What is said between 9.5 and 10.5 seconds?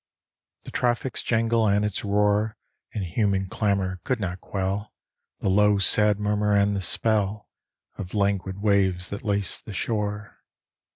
the shore.